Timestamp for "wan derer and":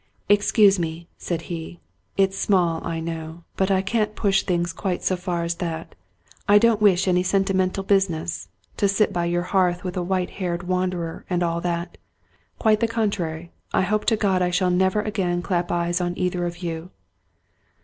10.63-11.43